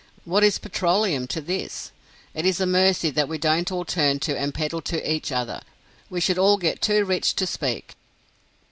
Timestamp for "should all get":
6.19-6.81